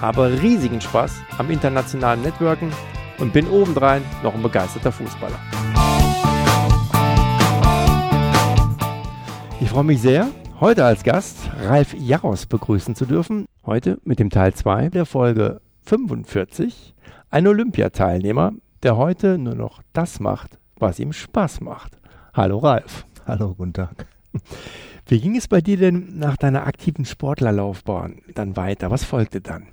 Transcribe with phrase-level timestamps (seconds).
[0.00, 2.70] habe riesigen Spaß am internationalen Networken
[3.18, 5.38] und bin obendrein noch ein begeisterter Fußballer.
[9.60, 10.28] Ich freue mich sehr,
[10.60, 13.46] heute als Gast Ralf Jaros begrüßen zu dürfen.
[13.64, 16.94] Heute mit dem Teil 2 der Folge 45.
[17.30, 21.98] Ein Olympiateilnehmer, der heute nur noch das macht, was ihm Spaß macht.
[22.34, 23.06] Hallo Ralf.
[23.26, 24.06] Hallo, guten Tag.
[25.06, 28.90] Wie ging es bei dir denn nach deiner aktiven Sportlerlaufbahn dann weiter?
[28.90, 29.66] Was folgte dann?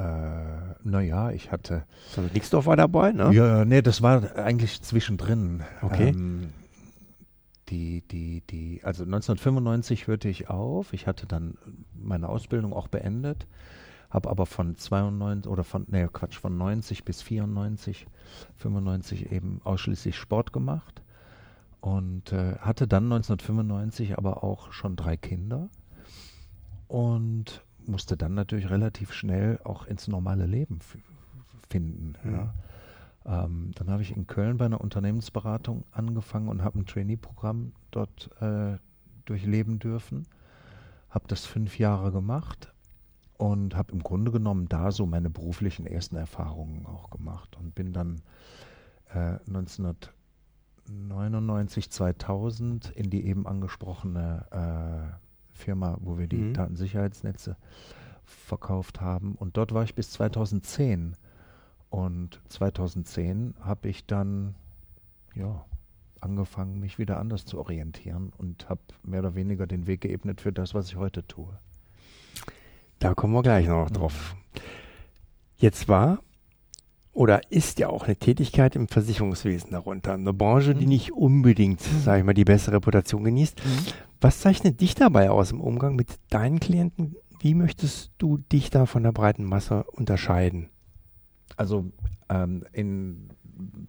[0.00, 1.84] Äh, naja, ich hatte.
[2.16, 3.32] Also Nixdorf war dabei, ne?
[3.32, 5.62] Ja, nee, das war eigentlich zwischendrin.
[5.82, 6.08] Okay.
[6.08, 6.48] Ähm,
[7.68, 10.92] die, die, die, also 1995 hörte ich auf.
[10.92, 11.58] Ich hatte dann
[11.94, 13.46] meine Ausbildung auch beendet,
[14.08, 18.06] habe aber von 92 oder von, nee, Quatsch, von 90 bis 94,
[18.56, 21.02] 95 eben ausschließlich Sport gemacht
[21.80, 25.68] und äh, hatte dann 1995 aber auch schon drei Kinder
[26.88, 30.78] und musste dann natürlich relativ schnell auch ins normale Leben
[31.68, 32.14] finden.
[32.22, 32.32] Mhm.
[32.32, 32.54] Ja.
[33.26, 38.30] Ähm, dann habe ich in Köln bei einer Unternehmensberatung angefangen und habe ein Trainee-Programm dort
[38.40, 38.78] äh,
[39.26, 40.26] durchleben dürfen.
[41.10, 42.72] Habe das fünf Jahre gemacht
[43.36, 47.92] und habe im Grunde genommen da so meine beruflichen ersten Erfahrungen auch gemacht und bin
[47.92, 48.22] dann
[49.12, 55.10] äh, 1999, 2000 in die eben angesprochene äh,
[55.60, 56.54] Firma, wo wir die mhm.
[56.54, 57.56] Datensicherheitsnetze
[58.24, 59.34] verkauft haben.
[59.34, 61.14] Und dort war ich bis 2010.
[61.90, 64.54] Und 2010 habe ich dann
[65.34, 65.64] ja,
[66.20, 70.52] angefangen, mich wieder anders zu orientieren und habe mehr oder weniger den Weg geebnet für
[70.52, 71.58] das, was ich heute tue.
[72.98, 74.36] Da kommen wir gleich noch drauf.
[75.56, 76.20] Jetzt war
[77.20, 80.14] oder ist ja auch eine Tätigkeit im Versicherungswesen darunter.
[80.14, 80.88] Eine Branche, die mhm.
[80.88, 82.00] nicht unbedingt, mhm.
[82.00, 83.62] sage ich mal, die bessere Reputation genießt.
[83.62, 83.92] Mhm.
[84.22, 87.16] Was zeichnet dich dabei aus im Umgang mit deinen Klienten?
[87.38, 90.70] Wie möchtest du dich da von der breiten Masse unterscheiden?
[91.58, 91.92] Also
[92.30, 93.28] ähm, in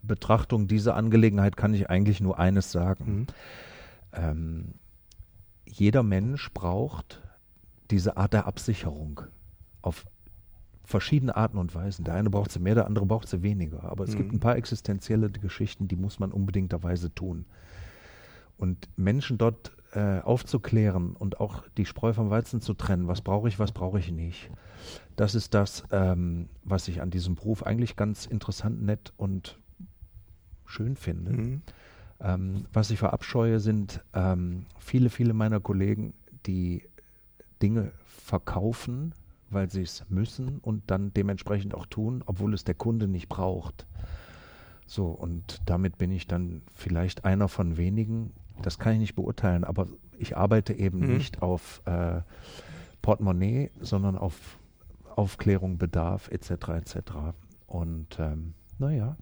[0.04, 3.16] Betrachtung dieser Angelegenheit kann ich eigentlich nur eines sagen.
[3.16, 3.28] Mhm.
[4.12, 4.74] Ähm,
[5.66, 7.22] jeder Mensch braucht
[7.92, 9.22] diese Art der Absicherung
[9.82, 10.04] auf
[10.92, 12.06] verschiedene Arten und Weisen.
[12.06, 13.84] Der eine braucht sie mehr, der andere braucht sie weniger.
[13.84, 14.18] Aber es mhm.
[14.18, 17.46] gibt ein paar existenzielle Geschichten, die muss man unbedingterweise tun.
[18.58, 23.48] Und Menschen dort äh, aufzuklären und auch die Spreu vom Weizen zu trennen, was brauche
[23.48, 24.50] ich, was brauche ich nicht.
[25.16, 29.60] Das ist das, ähm, was ich an diesem Beruf eigentlich ganz interessant, nett und
[30.66, 31.32] schön finde.
[31.32, 31.62] Mhm.
[32.20, 36.14] Ähm, was ich verabscheue, sind ähm, viele, viele meiner Kollegen,
[36.46, 36.84] die
[37.62, 39.14] Dinge verkaufen,
[39.52, 43.86] weil sie es müssen und dann dementsprechend auch tun, obwohl es der Kunde nicht braucht.
[44.86, 48.34] So, und damit bin ich dann vielleicht einer von wenigen.
[48.62, 51.14] Das kann ich nicht beurteilen, aber ich arbeite eben mhm.
[51.14, 52.22] nicht auf äh,
[53.02, 54.58] Portemonnaie, sondern auf
[55.16, 56.52] Aufklärung, Bedarf etc.
[56.70, 56.96] etc.
[57.68, 59.16] Und ähm, naja,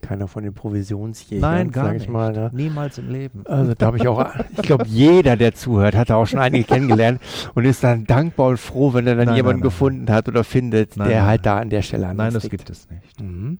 [0.00, 2.10] keiner von den Provisionsjägern, Nein, gar ich nicht.
[2.10, 2.32] mal.
[2.32, 2.50] Ne?
[2.52, 3.44] Niemals im Leben.
[3.46, 7.20] Also da habe ich auch, ich glaube, jeder, der zuhört, hat auch schon einige kennengelernt
[7.54, 10.44] und ist dann dankbar und froh, wenn er dann nein, jemanden nein, gefunden hat oder
[10.44, 13.20] findet, der halt da an der Stelle an Nein, das gibt es nicht.
[13.20, 13.58] Mhm.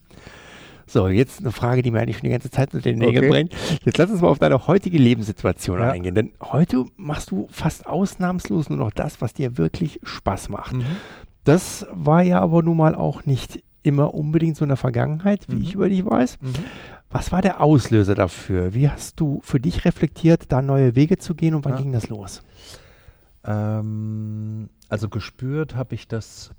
[0.89, 3.29] So, jetzt eine Frage, die mir eigentlich schon die ganze Zeit mit den Nägeln okay.
[3.29, 3.55] brennt.
[3.85, 5.91] Jetzt lass uns mal auf deine heutige Lebenssituation ja.
[5.91, 6.15] eingehen.
[6.15, 10.75] Denn heute machst du fast ausnahmslos nur noch das, was dir wirklich Spaß macht.
[10.75, 10.85] Mhm.
[11.43, 15.57] Das war ja aber nun mal auch nicht immer unbedingt so in der Vergangenheit, wie
[15.57, 15.63] mhm.
[15.63, 16.39] ich über dich weiß.
[16.41, 16.55] Mhm.
[17.11, 18.75] Was war der Auslöser dafür?
[18.75, 21.81] Wie hast du für dich reflektiert, da neue Wege zu gehen und wann ja.
[21.81, 22.43] ging das los?
[23.45, 26.51] Ähm, also gespürt habe ich das,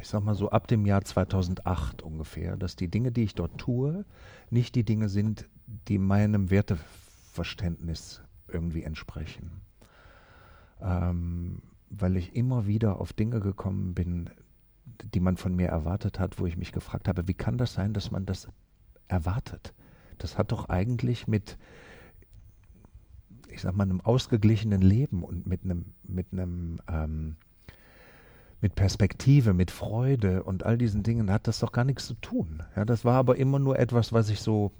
[0.00, 3.58] ich sag mal so ab dem Jahr 2008 ungefähr, dass die Dinge, die ich dort
[3.58, 4.04] tue,
[4.50, 5.48] nicht die Dinge sind,
[5.88, 9.62] die meinem Werteverständnis irgendwie entsprechen.
[10.82, 14.30] Ähm, weil ich immer wieder auf Dinge gekommen bin,
[15.04, 17.92] die man von mir erwartet hat, wo ich mich gefragt habe, wie kann das sein,
[17.92, 18.48] dass man das
[19.08, 19.74] erwartet?
[20.18, 21.56] Das hat doch eigentlich mit,
[23.48, 27.36] ich sag mal, einem ausgeglichenen Leben und mit einem, mit einem, ähm,
[28.60, 32.62] mit Perspektive, mit Freude und all diesen Dingen hat das doch gar nichts zu tun.
[32.76, 34.72] Ja, das war aber immer nur etwas, was ich so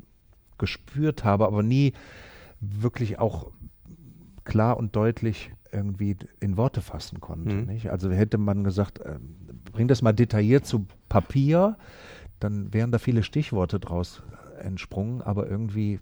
[0.59, 1.95] gespürt habe, aber nie
[2.61, 3.51] wirklich auch
[4.45, 7.55] klar und deutlich irgendwie in Worte fassen konnte.
[7.55, 7.91] Mhm.
[7.91, 9.19] Also hätte man gesagt, äh,
[9.73, 11.77] bring das mal detailliert zu Papier,
[12.39, 14.23] dann wären da viele Stichworte draus
[14.63, 16.01] entsprungen, aber irgendwie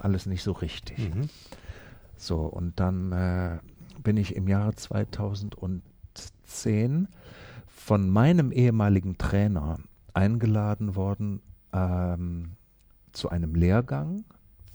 [0.00, 0.98] alles nicht so richtig.
[0.98, 1.28] Mhm.
[2.16, 3.58] So, und dann äh,
[4.02, 7.08] bin ich im Jahre 2010
[7.66, 9.78] von meinem ehemaligen Trainer
[10.14, 11.42] eingeladen worden
[11.72, 12.56] ähm,
[13.12, 14.24] zu einem Lehrgang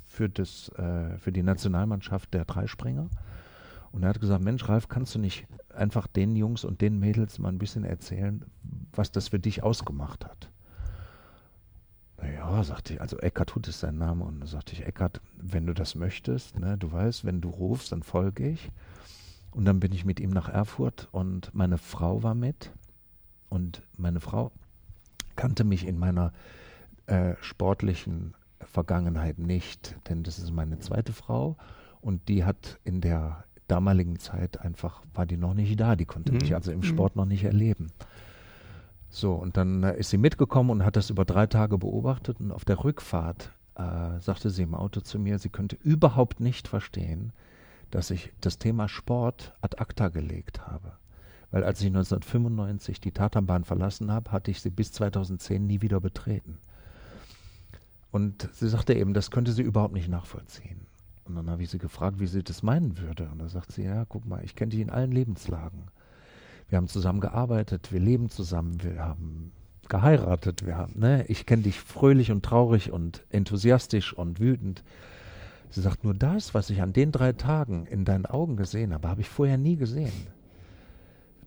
[0.06, 3.10] für, das, äh, für die Nationalmannschaft der Dreispringer.
[3.91, 7.39] Und er hat gesagt, Mensch, Ralf, kannst du nicht einfach den Jungs und den Mädels
[7.39, 8.45] mal ein bisschen erzählen,
[8.93, 10.49] was das für dich ausgemacht hat?
[12.23, 15.73] Ja, sagte ich, also Eckart Hut ist sein Name und sagte ich, Eckart, wenn du
[15.73, 18.71] das möchtest, ne, du weißt, wenn du rufst, dann folge ich.
[19.51, 22.71] Und dann bin ich mit ihm nach Erfurt und meine Frau war mit
[23.49, 24.51] und meine Frau
[25.35, 26.31] kannte mich in meiner
[27.07, 31.57] äh, sportlichen Vergangenheit nicht, denn das ist meine zweite Frau
[31.99, 36.31] und die hat in der damaligen Zeit einfach, war die noch nicht da, die konnte
[36.31, 36.39] mhm.
[36.39, 36.83] mich also im mhm.
[36.83, 37.91] Sport noch nicht erleben.
[39.09, 42.51] So, und dann äh, ist sie mitgekommen und hat das über drei Tage beobachtet und
[42.51, 47.33] auf der Rückfahrt äh, sagte sie im Auto zu mir, sie könnte überhaupt nicht verstehen,
[47.89, 50.94] dass ich das Thema Sport ad acta gelegt habe.
[51.51, 56.00] Weil als ich 1995 die Tatanbahn verlassen habe, hatte ich sie bis 2010 nie wieder
[56.00, 56.57] betreten.
[58.12, 60.88] Und sie sagte eben, das könnte sie überhaupt nicht nachvollziehen.
[61.25, 63.29] Und dann habe ich sie gefragt, wie sie das meinen würde.
[63.31, 65.88] Und da sagt sie, ja, guck mal, ich kenne dich in allen Lebenslagen.
[66.69, 69.51] Wir haben zusammen gearbeitet, wir leben zusammen, wir haben
[69.89, 74.83] geheiratet, wir haben, ne, ich kenne dich fröhlich und traurig und enthusiastisch und wütend.
[75.69, 79.09] Sie sagt, nur das, was ich an den drei Tagen in deinen Augen gesehen habe,
[79.09, 80.27] habe ich vorher nie gesehen.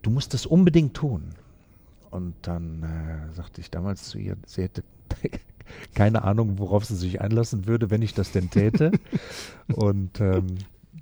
[0.03, 1.31] Du musst es unbedingt tun.
[2.11, 4.85] Und dann äh, sagte ich damals zu ihr, sie hätte
[5.95, 8.93] keine Ahnung, worauf sie sich einlassen würde, wenn ich das denn täte.
[9.75, 10.57] und ähm,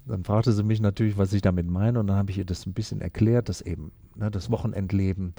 [0.06, 2.66] dann fragte sie mich natürlich, was ich damit meine, und dann habe ich ihr das
[2.66, 5.34] ein bisschen erklärt, dass eben ne, das Wochenendleben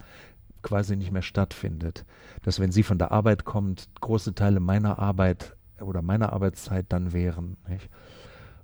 [0.62, 2.06] quasi nicht mehr stattfindet.
[2.44, 7.14] Dass wenn sie von der Arbeit kommt, große Teile meiner Arbeit oder meiner Arbeitszeit dann
[7.14, 7.58] wären.
[7.68, 7.90] Nicht?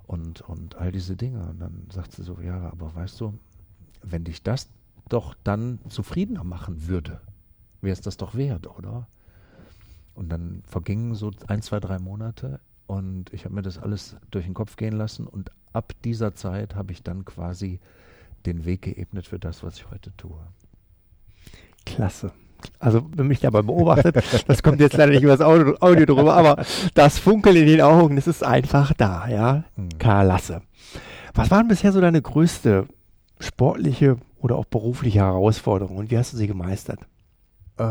[0.08, 1.48] Und, und all diese Dinge.
[1.50, 3.38] Und dann sagt sie so, ja, aber weißt du,
[4.02, 4.70] wenn dich das
[5.10, 7.22] doch dann zufriedener machen würde,
[7.82, 9.08] wäre es das doch wert, oder?
[10.20, 14.44] Und dann vergingen so ein, zwei, drei Monate und ich habe mir das alles durch
[14.44, 17.80] den Kopf gehen lassen und ab dieser Zeit habe ich dann quasi
[18.46, 20.38] den Weg geebnet für das, was ich heute tue.
[21.86, 22.34] Klasse.
[22.80, 26.34] Also, wenn mich dabei beobachtet, das kommt jetzt leider nicht über das Audio, Audio drüber,
[26.34, 26.66] aber
[26.96, 29.64] das Funkeln in den Augen, das ist einfach da, ja.
[29.78, 29.98] Mhm.
[30.00, 30.64] Klasse.
[31.34, 32.90] Was war denn bisher so deine größte
[33.40, 37.00] sportliche oder auch berufliche Herausforderung und wie hast du sie gemeistert?
[37.78, 37.84] Äh,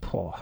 [0.00, 0.36] boah.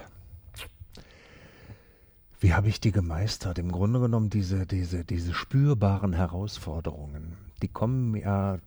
[2.41, 3.59] Wie habe ich die gemeistert?
[3.59, 8.59] Im Grunde genommen diese, diese, diese spürbaren Herausforderungen, die kommen ja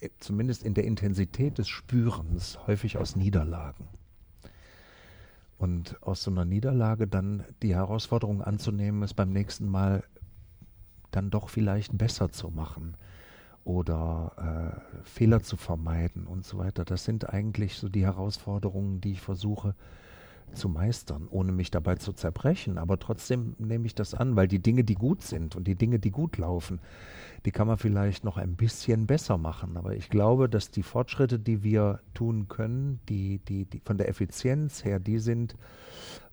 [0.00, 3.88] äh, zumindest in der Intensität des Spürens häufig aus Niederlagen.
[5.58, 10.04] Und aus so einer Niederlage dann die Herausforderung anzunehmen, es beim nächsten Mal
[11.10, 12.96] dann doch vielleicht besser zu machen
[13.64, 16.84] oder äh, Fehler zu vermeiden und so weiter.
[16.84, 19.74] Das sind eigentlich so die Herausforderungen, die ich versuche
[20.54, 22.78] zu meistern, ohne mich dabei zu zerbrechen.
[22.78, 25.98] Aber trotzdem nehme ich das an, weil die Dinge, die gut sind und die Dinge,
[25.98, 26.80] die gut laufen,
[27.44, 29.76] die kann man vielleicht noch ein bisschen besser machen.
[29.76, 34.08] Aber ich glaube, dass die Fortschritte, die wir tun können, die, die, die von der
[34.08, 35.56] Effizienz her, die sind,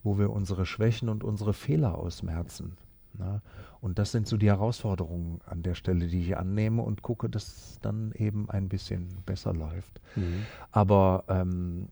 [0.04, 2.78] wo wir unsere Schwächen und unsere Fehler ausmerzen.
[3.18, 3.42] Na?
[3.82, 7.48] Und das sind so die Herausforderungen an der Stelle, die ich annehme und gucke, dass
[7.48, 10.00] es dann eben ein bisschen besser läuft.
[10.16, 10.46] Mhm.
[10.72, 11.88] Aber ähm,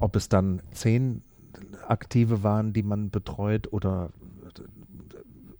[0.00, 1.22] ob es dann zehn
[1.86, 4.10] Aktive waren, die man betreut oder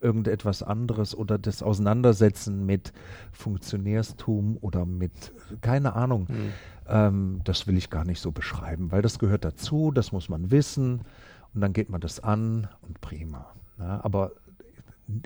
[0.00, 2.92] irgendetwas anderes oder das Auseinandersetzen mit
[3.32, 6.52] Funktionärstum oder mit, keine Ahnung, mhm.
[6.86, 10.50] ähm, das will ich gar nicht so beschreiben, weil das gehört dazu, das muss man
[10.50, 11.02] wissen
[11.54, 13.46] und dann geht man das an und prima.
[13.78, 14.32] Ja, aber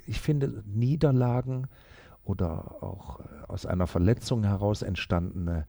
[0.07, 1.67] ich finde, Niederlagen
[2.25, 5.67] oder auch äh, aus einer Verletzung heraus entstandene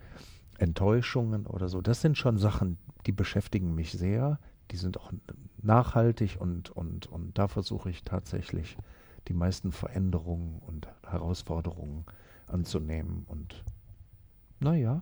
[0.59, 4.39] Enttäuschungen oder so, das sind schon Sachen, die beschäftigen mich sehr
[4.71, 5.11] die sind auch
[5.61, 8.77] nachhaltig und, und, und da versuche ich tatsächlich
[9.27, 12.05] die meisten Veränderungen und Herausforderungen
[12.47, 13.25] anzunehmen.
[13.27, 13.63] Und
[14.59, 15.01] naja,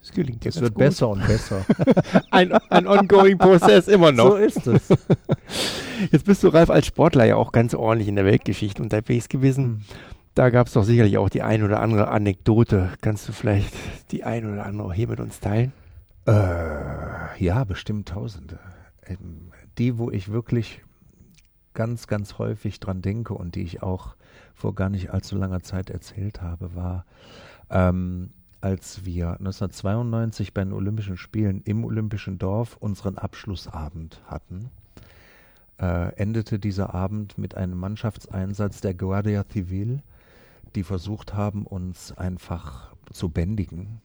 [0.00, 0.84] es gelingt Es wird gut.
[0.84, 1.64] besser und besser.
[2.30, 4.30] ein, ein ongoing Prozess immer noch.
[4.30, 4.88] So ist es.
[6.10, 9.64] Jetzt bist du, Ralf, als Sportler ja auch ganz ordentlich in der Weltgeschichte unterwegs gewesen.
[9.66, 9.84] Mhm.
[10.34, 12.90] Da gab es doch sicherlich auch die ein oder andere Anekdote.
[13.00, 13.72] Kannst du vielleicht
[14.10, 15.72] die ein oder andere hier mit uns teilen?
[16.26, 16.32] Äh,
[17.42, 18.58] ja, bestimmt Tausende.
[19.06, 20.82] Ähm, die, wo ich wirklich
[21.74, 24.16] ganz, ganz häufig dran denke und die ich auch
[24.54, 27.04] vor gar nicht allzu langer Zeit erzählt habe, war,
[27.70, 28.30] ähm,
[28.60, 34.70] als wir 1992 bei den Olympischen Spielen im Olympischen Dorf unseren Abschlussabend hatten,
[35.78, 40.02] äh, endete dieser Abend mit einem Mannschaftseinsatz der Guardia Civil,
[40.74, 44.00] die versucht haben, uns einfach zu bändigen.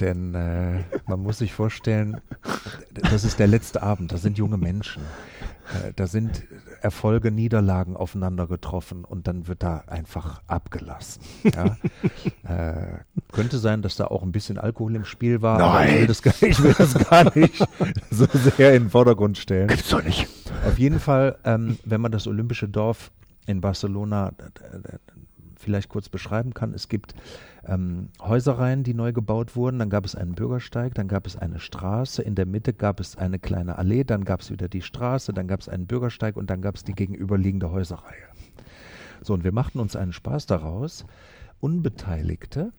[0.00, 2.20] Denn äh, man muss sich vorstellen,
[2.92, 5.02] das ist der letzte Abend, das sind junge Menschen.
[5.72, 6.44] Äh, da sind
[6.80, 11.22] Erfolge, Niederlagen aufeinander getroffen und dann wird da einfach abgelassen.
[11.44, 11.76] Ja?
[12.48, 12.98] äh,
[13.32, 15.68] könnte sein, dass da auch ein bisschen Alkohol im Spiel war, Nein.
[15.68, 17.58] aber ich will, das gar, ich will das gar nicht
[18.10, 19.68] so sehr in den Vordergrund stellen.
[19.68, 20.28] Gibt's doch nicht.
[20.66, 23.12] Auf jeden Fall, ähm, wenn man das Olympische Dorf
[23.46, 24.32] in Barcelona
[25.62, 26.74] vielleicht kurz beschreiben kann.
[26.74, 27.14] Es gibt
[27.64, 29.78] ähm, Häuserreihen, die neu gebaut wurden.
[29.78, 32.22] Dann gab es einen Bürgersteig, dann gab es eine Straße.
[32.22, 35.48] In der Mitte gab es eine kleine Allee, dann gab es wieder die Straße, dann
[35.48, 38.28] gab es einen Bürgersteig und dann gab es die gegenüberliegende Häuserreihe.
[39.22, 41.06] So, und wir machten uns einen Spaß daraus,
[41.60, 42.72] Unbeteiligte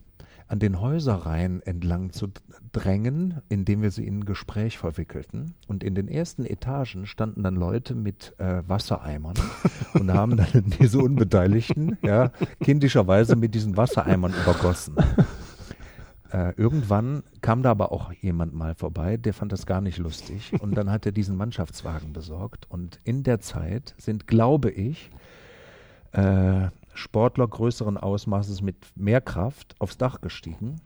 [0.48, 2.28] an den Häuserreihen entlang zu
[2.72, 5.54] drängen, indem wir sie in ein Gespräch verwickelten.
[5.68, 9.36] Und in den ersten Etagen standen dann Leute mit äh, Wassereimern
[9.94, 12.32] und haben dann diese Unbeteiligten ja,
[12.62, 14.96] kindischerweise mit diesen Wassereimern übergossen.
[16.34, 20.52] Äh, irgendwann kam da aber auch jemand mal vorbei, der fand das gar nicht lustig.
[20.60, 22.66] Und dann hat er diesen Mannschaftswagen besorgt.
[22.70, 25.12] Und in der Zeit sind, glaube ich,
[26.12, 30.82] äh, Sportler größeren Ausmaßes mit mehr Kraft aufs Dach gestiegen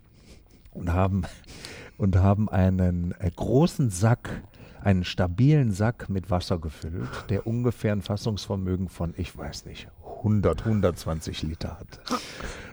[0.72, 1.24] und haben,
[1.98, 4.44] und haben einen äh, großen Sack,
[4.82, 10.66] einen stabilen Sack mit Wasser gefüllt, der ungefähr ein Fassungsvermögen von, ich weiß nicht, 100,
[10.66, 12.00] 120 Liter hatte.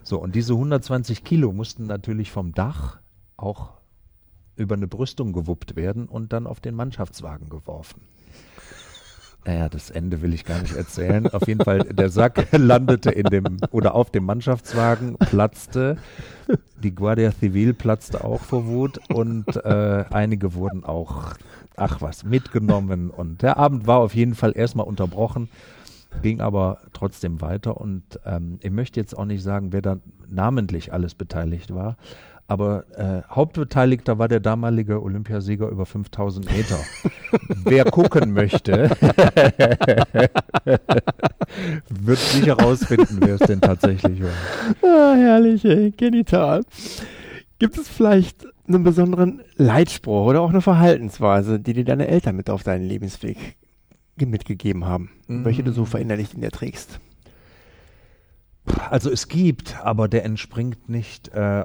[0.02, 3.00] So, und diese 120 Kilo mussten natürlich vom Dach
[3.36, 3.72] auch
[4.56, 8.02] über eine Brüstung gewuppt werden und dann auf den Mannschaftswagen geworfen.
[9.46, 11.26] Naja, das Ende will ich gar nicht erzählen.
[11.28, 15.98] Auf jeden Fall, der Sack landete in dem oder auf dem Mannschaftswagen, platzte.
[16.82, 21.34] Die Guardia Civil platzte auch vor Wut und äh, einige wurden auch,
[21.76, 23.10] ach was, mitgenommen.
[23.10, 25.50] Und der Abend war auf jeden Fall erstmal unterbrochen,
[26.22, 27.78] ging aber trotzdem weiter.
[27.78, 31.96] Und ähm, ich möchte jetzt auch nicht sagen, wer da namentlich alles beteiligt war.
[32.46, 36.78] Aber äh, Hauptbeteiligter war der damalige Olympiasieger über 5000 Meter.
[37.64, 38.90] Wer gucken möchte,
[41.88, 44.30] wird sicher herausfinden, wer es denn tatsächlich war.
[44.82, 45.90] Ah, herrlich, ey.
[45.90, 46.64] genital.
[47.58, 52.50] Gibt es vielleicht einen besonderen Leitspruch oder auch eine Verhaltensweise, die dir deine Eltern mit
[52.50, 53.56] auf deinen Lebensweg
[54.16, 55.44] mitgegeben haben, mhm.
[55.44, 57.00] welche du so verinnerlicht in dir trägst?
[58.90, 61.64] Also es gibt, aber der entspringt nicht äh,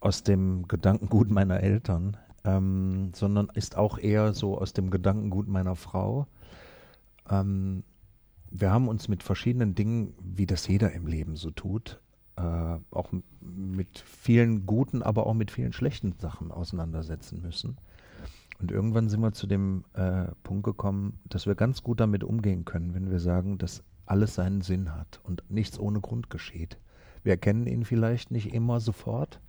[0.00, 5.76] aus dem Gedankengut meiner Eltern, ähm, sondern ist auch eher so aus dem Gedankengut meiner
[5.76, 6.26] Frau.
[7.28, 7.82] Ähm,
[8.50, 12.00] wir haben uns mit verschiedenen Dingen, wie das jeder im Leben so tut,
[12.36, 17.76] äh, auch mit vielen guten, aber auch mit vielen schlechten Sachen auseinandersetzen müssen.
[18.60, 22.64] Und irgendwann sind wir zu dem äh, Punkt gekommen, dass wir ganz gut damit umgehen
[22.64, 26.78] können, wenn wir sagen, dass alles seinen Sinn hat und nichts ohne Grund geschieht.
[27.22, 29.40] Wir erkennen ihn vielleicht nicht immer sofort,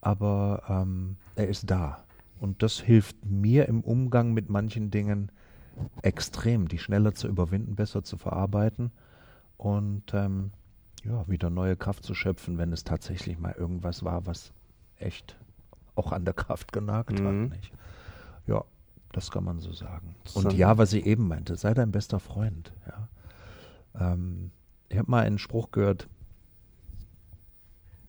[0.00, 2.04] aber ähm, er ist da.
[2.40, 5.30] Und das hilft mir im Umgang mit manchen Dingen
[6.02, 8.90] extrem, die schneller zu überwinden, besser zu verarbeiten
[9.56, 10.52] und ähm,
[11.04, 14.52] ja, wieder neue Kraft zu schöpfen, wenn es tatsächlich mal irgendwas war, was
[14.98, 15.36] echt
[15.94, 17.26] auch an der Kraft genagt mhm.
[17.26, 17.56] hat.
[17.56, 17.72] Nicht?
[18.46, 18.64] Ja,
[19.12, 20.14] das kann man so sagen.
[20.34, 22.72] Und ja, was ich eben meinte, sei dein bester Freund.
[22.86, 24.12] Ja.
[24.12, 24.50] Ähm,
[24.88, 26.08] ich habe mal einen Spruch gehört,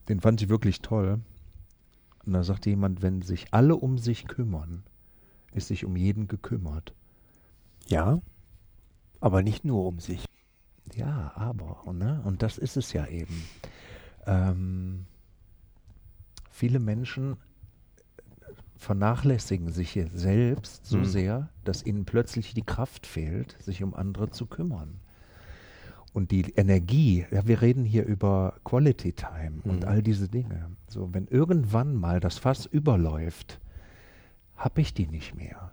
[0.08, 1.20] den fand ich wirklich toll.
[2.30, 4.84] Und da sagte jemand, wenn sich alle um sich kümmern,
[5.52, 6.94] ist sich um jeden gekümmert.
[7.88, 8.22] Ja,
[9.18, 10.26] aber nicht nur um sich.
[10.94, 12.22] Ja, aber, ne?
[12.24, 13.42] und das ist es ja eben.
[14.26, 15.06] Ähm,
[16.52, 17.36] viele Menschen
[18.76, 21.04] vernachlässigen sich selbst so hm.
[21.04, 25.00] sehr, dass ihnen plötzlich die Kraft fehlt, sich um andere zu kümmern
[26.12, 29.70] und die Energie, ja, wir reden hier über Quality Time mhm.
[29.70, 30.70] und all diese Dinge.
[30.88, 33.60] So, wenn irgendwann mal das Fass überläuft,
[34.56, 35.70] habe ich die nicht mehr.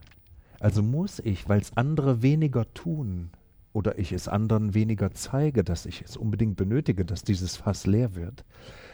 [0.60, 3.29] Also muss ich, weil es andere weniger tun
[3.74, 8.15] oder ich es anderen weniger zeige, dass ich es unbedingt benötige, dass dieses Fass leer
[8.15, 8.44] wird,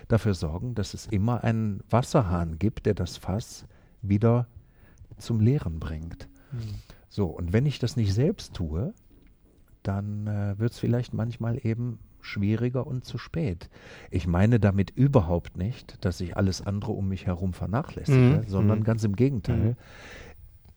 [0.08, 3.66] dafür sorgen, dass es immer einen Wasserhahn gibt, der das Fass
[4.02, 4.48] wieder
[5.18, 6.28] zum Leeren bringt.
[6.52, 6.76] Mhm.
[7.10, 8.94] So, und wenn ich das nicht selbst tue,
[9.84, 13.70] dann äh, wird es vielleicht manchmal eben schwieriger und zu spät.
[14.10, 18.48] Ich meine damit überhaupt nicht, dass ich alles andere um mich herum vernachlässige, mhm.
[18.48, 18.84] sondern mhm.
[18.84, 19.58] ganz im Gegenteil.
[19.58, 19.76] Mhm.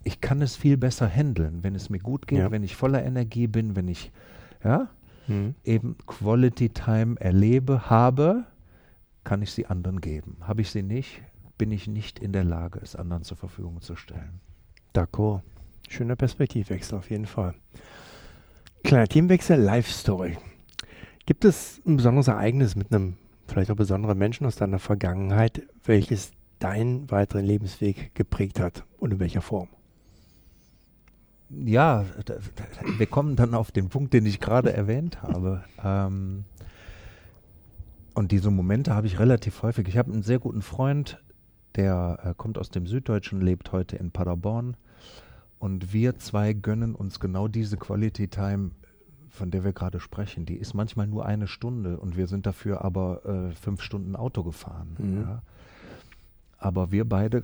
[0.03, 2.51] Ich kann es viel besser handeln, wenn es mir gut geht, ja.
[2.51, 4.13] wenn ich voller Energie bin, wenn ich,
[4.63, 4.89] ja,
[5.27, 5.55] mhm.
[5.65, 8.45] eben Quality Time erlebe, habe,
[9.25, 10.37] kann ich sie anderen geben.
[10.41, 11.23] Habe ich sie nicht,
[11.59, 14.41] bin ich nicht in der Lage, es anderen zur Verfügung zu stellen.
[14.95, 15.43] D'accord.
[15.89, 17.55] Schöner Perspektivwechsel auf jeden Fall.
[18.87, 20.39] Kleiner Themenwechsel, Life Story.
[21.27, 23.17] Gibt es ein besonderes Ereignis mit einem
[23.49, 29.19] vielleicht auch besonderen Menschen aus deiner Vergangenheit, welches deinen weiteren Lebensweg geprägt hat und in
[29.19, 29.67] welcher Form?
[31.51, 32.05] Ja,
[32.97, 35.65] wir kommen dann auf den Punkt, den ich gerade erwähnt habe.
[35.83, 36.45] Ähm,
[38.15, 39.89] und diese Momente habe ich relativ häufig.
[39.89, 41.21] Ich habe einen sehr guten Freund,
[41.75, 44.77] der äh, kommt aus dem Süddeutschen, lebt heute in Paderborn.
[45.59, 48.73] Und wir zwei gönnen uns genau diese Quality Time,
[49.29, 50.47] von der wir gerade sprechen.
[50.47, 54.43] Die ist manchmal nur eine Stunde und wir sind dafür aber äh, fünf Stunden Auto
[54.43, 54.97] gefahren.
[54.99, 55.21] Mhm.
[55.23, 55.43] Ja.
[56.59, 57.43] Aber wir beide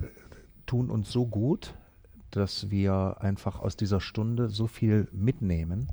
[0.65, 1.75] tun uns so gut,
[2.31, 5.87] dass wir einfach aus dieser Stunde so viel mitnehmen,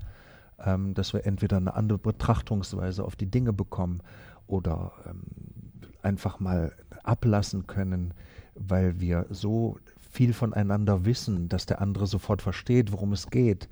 [0.58, 4.00] ähm, dass wir entweder eine andere Betrachtungsweise auf die Dinge bekommen
[4.46, 5.22] oder ähm,
[6.02, 6.72] einfach mal
[7.02, 8.14] ablassen können,
[8.54, 9.78] weil wir so
[10.10, 13.68] viel voneinander wissen, dass der andere sofort versteht, worum es geht,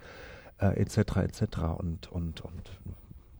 [0.58, 1.16] äh, etc.
[1.16, 1.42] etc.
[1.76, 2.70] Und, und, und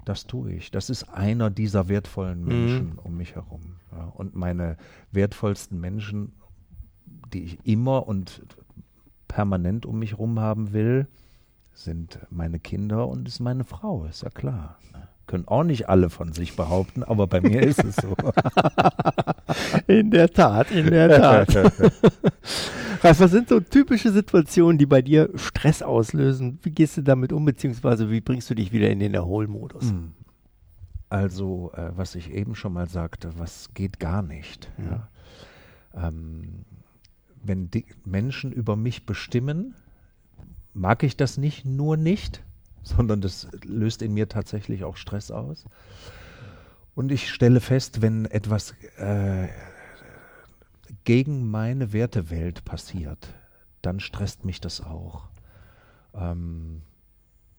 [0.05, 0.71] das tue ich.
[0.71, 2.49] Das ist einer dieser wertvollen mhm.
[2.49, 2.99] Menschen mhm.
[2.99, 3.77] um mich herum.
[3.93, 4.05] Ja.
[4.05, 4.77] Und meine
[5.13, 6.33] wertvollsten Menschen,
[7.33, 8.43] die ich immer und
[9.29, 11.07] permanent um mich herum haben will,
[11.73, 14.79] sind meine Kinder und ist meine Frau, ist ja klar.
[14.93, 15.08] Ne?
[15.29, 18.17] Können auch nicht alle von sich behaupten, aber bei mir ist es so.
[19.87, 21.55] in der Tat, in der Tat.
[23.03, 26.59] Ralf, was sind so typische Situationen, die bei dir Stress auslösen?
[26.63, 29.91] Wie gehst du damit um, beziehungsweise wie bringst du dich wieder in den Erholmodus?
[29.91, 30.13] Hm.
[31.11, 34.73] Also, äh, was ich eben schon mal sagte, was geht gar nicht.
[34.79, 35.09] Ja.
[35.95, 36.09] Ja.
[36.09, 36.65] Ähm,
[37.43, 39.75] wenn die Menschen über mich bestimmen,
[40.73, 42.43] mag ich das nicht nur nicht,
[42.89, 45.65] sondern das löst in mir tatsächlich auch Stress aus.
[46.95, 49.49] Und ich stelle fest, wenn etwas äh,
[51.05, 53.35] gegen meine Wertewelt passiert,
[53.83, 55.29] dann stresst mich das auch.
[56.15, 56.83] Ähm,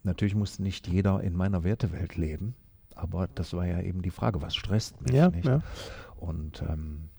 [0.03, 2.55] natürlich muss nicht jeder in meiner Wertewelt leben,
[2.95, 5.45] aber das war ja eben die Frage, was stresst mich ja, nicht?
[5.45, 5.61] Ja.
[6.17, 7.09] Und ähm,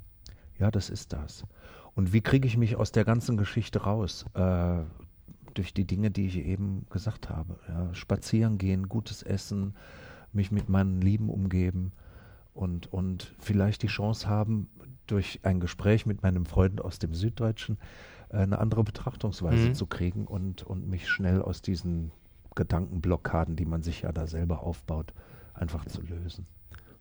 [0.59, 1.45] ja, das ist das.
[1.95, 4.27] Und wie kriege ich mich aus der ganzen Geschichte raus?
[4.35, 4.83] Äh,
[5.55, 7.59] durch die Dinge, die ich eben gesagt habe.
[7.69, 9.75] Ja, spazieren gehen, gutes Essen,
[10.33, 11.93] mich mit meinen Lieben umgeben
[12.55, 14.69] und, und vielleicht die Chance haben,
[15.07, 17.79] durch ein Gespräch mit meinem Freund aus dem Süddeutschen
[18.31, 19.75] äh, eine andere Betrachtungsweise mhm.
[19.75, 22.13] zu kriegen und, und mich schnell aus diesen
[22.55, 25.13] Gedankenblockaden, die man sich ja da selber aufbaut,
[25.55, 26.47] einfach zu lösen.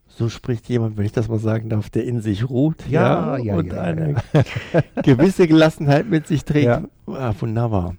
[0.08, 3.44] So spricht jemand, wenn ich das mal sagen darf, der in sich ruht ja, ja,
[3.44, 4.16] ja und ja, eine
[5.04, 6.90] gewisse Gelassenheit mit sich trägt.
[7.06, 7.96] Ah, wunderbar.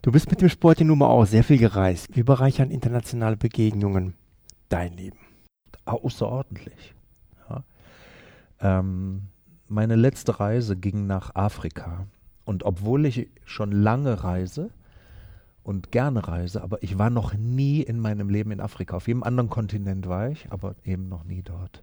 [0.00, 2.14] Du bist mit dem Sport ja nun mal auch sehr viel gereist.
[2.14, 4.14] Wie bereichern internationale Begegnungen
[4.68, 5.18] dein Leben?
[5.86, 6.94] Außerordentlich.
[7.50, 7.64] Ja.
[8.60, 9.22] Ähm,
[9.66, 12.06] meine letzte Reise ging nach Afrika.
[12.44, 14.70] Und obwohl ich schon lange reise
[15.64, 18.96] und gerne reise, aber ich war noch nie in meinem Leben in Afrika.
[18.96, 21.82] Auf jedem anderen Kontinent war ich, aber eben noch nie dort.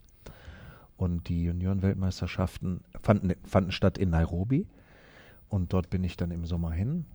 [0.96, 4.66] Und die Juniorenweltmeisterschaften fanden, fanden statt in Nairobi.
[5.50, 7.06] Und dort bin ich dann im Sommer hin.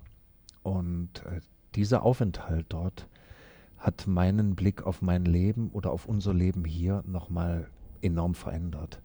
[0.63, 1.41] Und äh,
[1.75, 3.09] dieser Aufenthalt dort
[3.79, 7.69] hat meinen Blick auf mein Leben oder auf unser Leben hier nochmal
[8.03, 9.01] enorm verändert.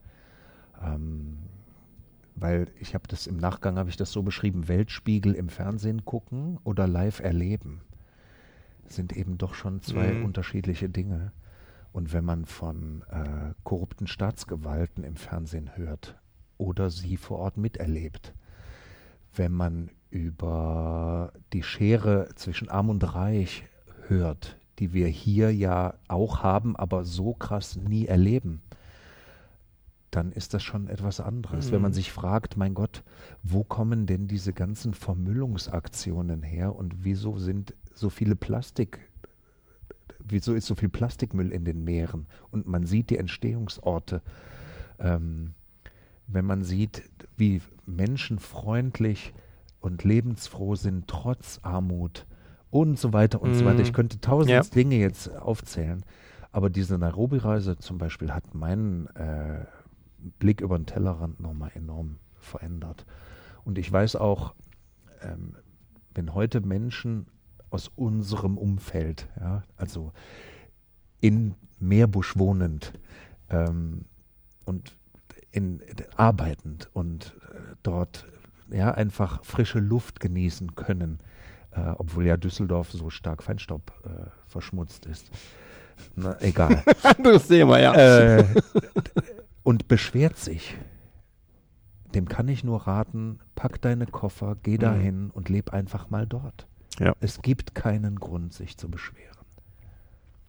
[0.84, 1.38] Ähm,
[2.36, 6.60] weil ich habe das im Nachgang, habe ich das so beschrieben, Weltspiegel im Fernsehen gucken
[6.66, 7.82] oder live erleben,
[8.88, 10.26] sind eben doch schon zwei mhm.
[10.26, 11.32] unterschiedliche Dinge.
[11.94, 16.20] Und wenn man von äh, korrupten Staatsgewalten im Fernsehen hört
[16.58, 18.34] oder sie vor Ort miterlebt,
[19.34, 23.66] wenn man über die Schere zwischen Arm und Reich
[24.08, 28.62] hört, die wir hier ja auch haben, aber so krass nie erleben,
[30.12, 31.68] dann ist das schon etwas anderes.
[31.68, 31.72] Mhm.
[31.74, 31.96] Wenn man mhm.
[31.96, 33.04] sich fragt, mein Gott,
[33.44, 39.00] wo kommen denn diese ganzen Vermüllungsaktionen her und wieso sind so viele Plastik,
[40.20, 42.28] wieso ist so viel Plastikmüll in den Meeren?
[42.52, 44.22] Und man sieht die Entstehungsorte.
[44.98, 45.56] Ähm,
[46.28, 47.04] wenn man sieht,
[47.36, 49.34] wie menschenfreundlich
[49.86, 52.26] und lebensfroh sind trotz Armut
[52.72, 53.54] und so weiter und mm.
[53.54, 53.82] so weiter.
[53.82, 53.96] Ich mhm.
[53.96, 54.62] könnte tausend ja.
[54.64, 56.04] Dinge jetzt aufzählen,
[56.52, 59.66] aber diese Nairobi-Reise zum Beispiel hat meinen äh,
[60.40, 63.06] Blick über den Tellerrand nochmal enorm verändert.
[63.64, 64.56] Und ich weiß auch,
[65.22, 65.56] ähm,
[66.16, 67.28] wenn heute Menschen
[67.70, 70.14] aus unserem Umfeld, ja, also
[71.22, 72.94] in Meerbusch wohnend
[73.50, 74.06] ähm,
[74.66, 74.98] und
[75.52, 75.80] in,
[76.16, 78.26] arbeitend und äh, dort
[78.70, 81.20] ja, einfach frische Luft genießen können,
[81.72, 85.30] äh, obwohl ja Düsseldorf so stark Feinstaub äh, verschmutzt ist.
[86.16, 86.84] Na, egal.
[87.04, 87.94] Anderes Thema, ja.
[87.94, 88.46] Äh,
[89.64, 90.76] und beschwert sich.
[92.14, 96.68] Dem kann ich nur raten, pack deine Koffer, geh dahin und leb einfach mal dort.
[97.00, 97.14] Ja.
[97.20, 99.35] Es gibt keinen Grund, sich zu beschweren.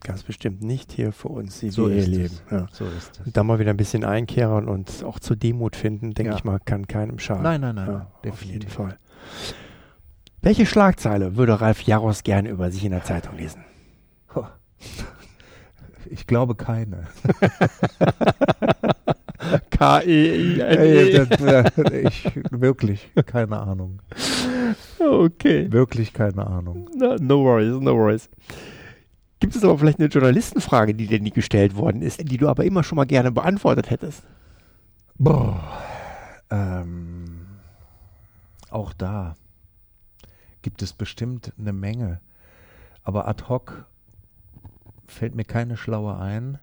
[0.03, 2.37] Ganz bestimmt nicht hier für uns, die So wir hier leben.
[2.51, 2.67] Ja.
[2.71, 3.25] So ist es.
[3.25, 6.37] Und da mal wieder ein bisschen einkehren und auch zur Demut finden, denke Ja.
[6.37, 7.43] ich mal, kann keinem schaden.
[7.43, 8.73] Nein, nein, nein, Ja, nein, auf jeden definitiv.
[8.73, 8.97] Fall.
[10.41, 13.63] Welche Schlagzeile würde Ralf Jaros gerne über sich in der Zeitung lesen?
[16.09, 17.03] Ich glaube keine.
[19.71, 21.27] K-E-I-N-E.
[22.07, 24.01] ich, wirklich, keine Ahnung.
[24.99, 25.69] Okay.
[25.71, 26.89] Wirklich keine Ahnung.
[26.97, 28.29] No, no worries, no worries.
[29.39, 32.65] Gibt es aber vielleicht eine Journalistenfrage, die dir nie gestellt worden ist, die du aber
[32.65, 34.23] immer schon mal gerne beantwortet hättest?
[35.17, 35.61] Boah.
[36.49, 37.45] Ähm,
[38.69, 39.35] auch da
[40.61, 42.19] gibt es bestimmt eine Menge.
[43.03, 43.85] Aber ad hoc
[45.05, 46.59] fällt mir keine schlaue ein.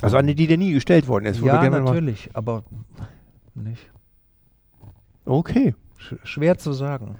[0.00, 1.40] Also eine, die dir nie gestellt worden ist.
[1.40, 2.64] ja, natürlich, aber
[3.54, 3.90] nicht.
[5.24, 5.74] Okay.
[5.96, 7.16] Sch schwer zu sagen.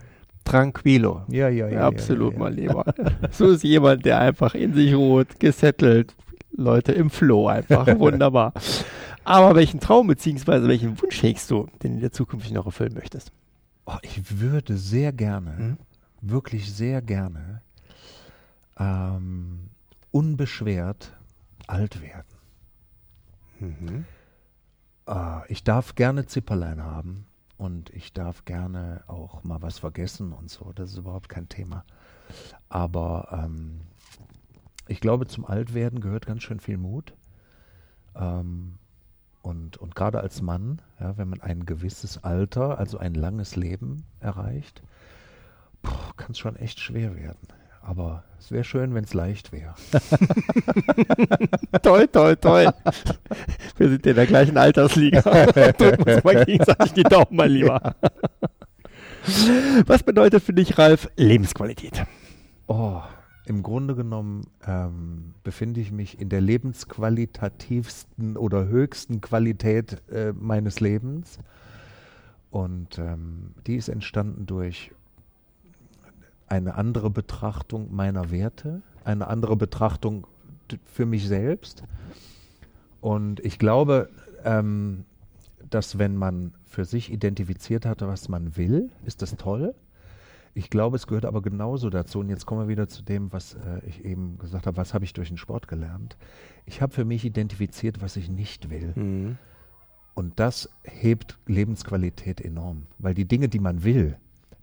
[0.49, 1.23] Tranquilo.
[1.29, 1.87] Ja, ja, ja.
[1.87, 2.45] Absolut, ja, ja.
[2.45, 2.85] mein Lieber.
[3.31, 6.15] so ist jemand, der einfach in sich ruht, gesettelt.
[6.53, 7.87] Leute, im Flow einfach.
[7.99, 8.53] Wunderbar.
[9.25, 10.67] Aber welchen Traum bzw.
[10.67, 13.31] welchen Wunsch hegst du, den du in der Zukunft noch erfüllen möchtest?
[13.87, 15.77] Oh, ich würde sehr gerne, Hm?
[16.21, 17.63] wirklich sehr gerne,
[18.79, 19.71] ähm,
[20.11, 21.13] unbeschwert
[21.67, 22.25] alt werden.
[23.61, 24.05] Mhm.
[25.07, 27.28] Äh, ich darf gerne Zipperlein haben
[27.59, 30.73] und ich darf gerne auch mal was vergessen und so.
[30.75, 31.85] Das ist überhaupt kein Thema.
[32.69, 33.81] Aber ähm,
[34.87, 37.15] ich glaube, zum Altwerden gehört ganz schön viel Mut.
[38.15, 38.79] Ähm,
[39.43, 44.05] und, und gerade als Mann, ja, wenn man ein gewisses Alter, also ein langes Leben
[44.21, 44.83] erreicht,
[46.17, 47.49] kann es schon echt schwer werden.
[47.89, 49.75] Aber es wäre schön, wenn es leicht wäre.
[51.83, 52.69] Toll, toll, toll.
[53.79, 55.23] Wir sind in der gleichen Altersliga.
[55.73, 57.95] Drücken uns mal gegenseitig die Daumen, mein Lieber.
[59.87, 62.05] Was bedeutet für dich, Ralf, Lebensqualität?
[62.67, 63.01] Oh,
[63.47, 70.81] im Grunde genommen ähm, befinde ich mich in der lebensqualitativsten oder höchsten Qualität äh, meines
[70.81, 71.39] Lebens.
[72.51, 74.91] Und ähm, die ist entstanden durch
[76.49, 80.27] eine andere Betrachtung meiner Werte, eine andere Betrachtung
[80.85, 81.83] für mich selbst.
[83.01, 84.11] Und ich glaube,
[84.45, 85.05] ähm,
[85.71, 89.75] dass wenn man für sich identifiziert hatte, was man will, ist das toll.
[90.55, 92.19] Ich glaube, es gehört aber genauso dazu.
[92.19, 95.05] Und jetzt kommen wir wieder zu dem, was äh, ich eben gesagt habe, was habe
[95.05, 96.17] ich durch den Sport gelernt.
[96.67, 98.93] Ich habe für mich identifiziert, was ich nicht will.
[98.97, 99.39] Mhm.
[100.15, 102.87] Und das hebt Lebensqualität enorm.
[102.99, 104.17] Weil die Dinge, die man will,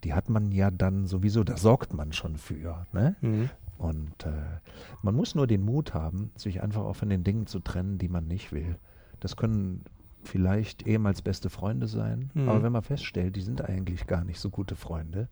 [0.06, 2.86] die hat man ja dann sowieso, da sorgt man schon für.
[2.94, 3.16] Ne?
[3.22, 3.50] Mhm.
[3.78, 4.60] Und äh,
[5.02, 8.08] man muss nur den Mut haben, sich einfach auch von den Dingen zu trennen, die
[8.08, 8.78] man nicht will.
[9.20, 9.84] Das können
[10.24, 12.48] vielleicht ehemals beste Freunde sein, Mhm.
[12.48, 15.28] aber wenn man feststellt, die sind eigentlich gar nicht so gute Freunde,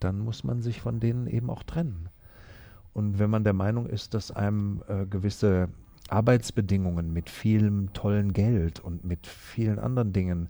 [0.00, 2.08] dann muss man sich von denen eben auch trennen.
[2.94, 5.68] Und wenn man der Meinung ist, dass einem äh, gewisse
[6.08, 10.48] Arbeitsbedingungen mit vielem tollen Geld und mit vielen anderen Dingen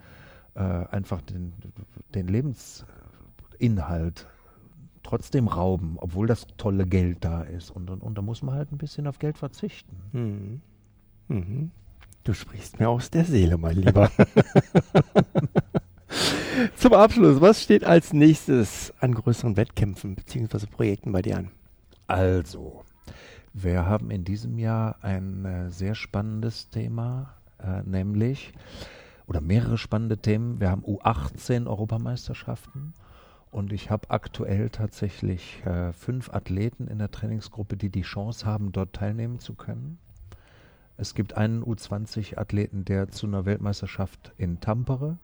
[0.54, 1.52] äh, einfach den,
[2.14, 2.28] den
[3.62, 4.26] Lebensinhalt
[5.02, 7.70] trotzdem rauben, obwohl das tolle Geld da ist.
[7.70, 9.96] Und, und, und da muss man halt ein bisschen auf Geld verzichten.
[10.12, 10.60] Mhm.
[11.28, 11.70] Mhm.
[12.24, 14.10] Du sprichst mir aus der Seele, mein Lieber.
[16.76, 20.66] Zum Abschluss, was steht als nächstes an größeren Wettkämpfen bzw.
[20.66, 21.50] Projekten bei dir an?
[22.06, 22.84] Also,
[23.52, 28.52] wir haben in diesem Jahr ein äh, sehr spannendes Thema, äh, nämlich,
[29.26, 30.60] oder mehrere spannende Themen.
[30.60, 32.94] Wir haben U18 Europameisterschaften
[33.52, 38.72] und ich habe aktuell tatsächlich äh, fünf Athleten in der Trainingsgruppe, die die Chance haben,
[38.72, 39.98] dort teilnehmen zu können.
[40.96, 45.18] Es gibt einen U20-Athleten, der zu einer Weltmeisterschaft in Tampere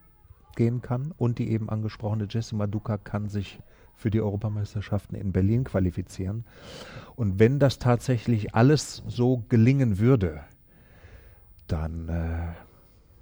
[0.57, 3.61] gehen kann und die eben angesprochene Jessica Duca kann sich
[3.95, 6.45] für die Europameisterschaften in Berlin qualifizieren.
[7.17, 10.43] Und wenn das tatsächlich alles so gelingen würde,
[11.67, 12.53] dann äh,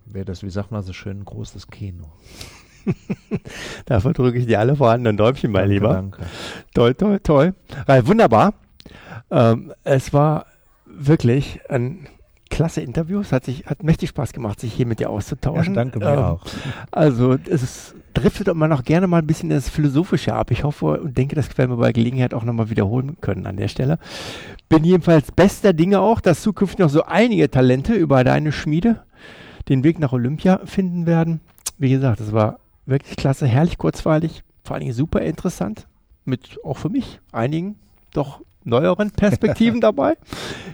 [0.04, 2.10] wäre das, wie sagt man so schön, ein großes Kino.
[3.86, 5.92] Dafür drücke ich dir alle vorhandenen Däumchen, mein Danke, Lieber.
[5.94, 6.22] Danke.
[6.74, 7.54] Toll, toll, toll.
[7.86, 8.54] Ralf, wunderbar.
[9.30, 10.46] Ähm, es war
[10.86, 12.06] wirklich ein
[12.48, 13.20] klasse Interview.
[13.20, 15.74] Es hat, sich, hat mächtig Spaß gemacht, sich hier mit dir auszutauschen.
[15.74, 16.44] Ja, danke mir Ähm, auch.
[16.90, 20.50] Also es driftet immer noch gerne mal ein bisschen ins Philosophische ab.
[20.50, 23.68] Ich hoffe und denke, das werden wir bei Gelegenheit auch nochmal wiederholen können an der
[23.68, 23.98] Stelle.
[24.68, 29.02] Bin jedenfalls bester Dinge auch, dass zukünftig noch so einige Talente über deine Schmiede
[29.68, 31.40] den Weg nach Olympia finden werden.
[31.78, 35.86] Wie gesagt, es war wirklich klasse, herrlich kurzweilig, vor allen Dingen super interessant,
[36.24, 37.76] mit auch für mich einigen
[38.12, 40.16] doch neueren Perspektiven dabei.